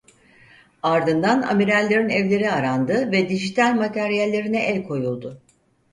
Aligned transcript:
Ardından 0.83 1.41
amirallerin 1.41 2.09
evleri 2.09 2.51
arandı 2.51 3.11
ve 3.11 3.29
dijital 3.29 3.73
materyallerine 3.73 4.65
el 4.65 4.83
koyuldu. 4.83 5.41